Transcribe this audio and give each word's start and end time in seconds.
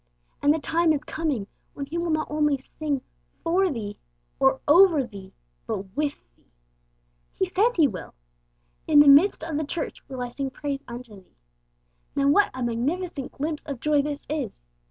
And 0.41 0.51
the 0.51 0.57
time 0.57 0.91
is 0.93 1.03
coming 1.03 1.45
when 1.75 1.85
He 1.85 1.99
will 1.99 2.09
not 2.09 2.25
only 2.31 2.57
sing 2.57 3.01
'for 3.43 3.69
thee' 3.69 3.99
or 4.39 4.59
'over 4.67 5.03
thee,' 5.03 5.31
but 5.67 5.95
with 5.95 6.15
thee. 6.35 6.51
He 7.35 7.45
says 7.45 7.75
He 7.75 7.87
will! 7.87 8.15
'In 8.87 8.97
the 8.99 9.07
midst 9.07 9.43
of 9.43 9.57
the 9.59 9.63
church 9.63 10.01
will 10.09 10.23
I 10.23 10.29
sing 10.29 10.49
praise 10.49 10.83
unto 10.87 11.17
Thee.' 11.23 11.37
Now 12.15 12.29
what 12.29 12.49
a 12.51 12.63
magnificent 12.63 13.31
glimpse 13.33 13.63
of 13.65 13.79
joy 13.79 14.01
this 14.01 14.25
is! 14.27 14.63